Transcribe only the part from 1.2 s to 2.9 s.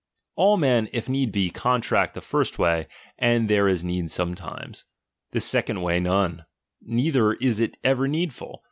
be, contract the first way,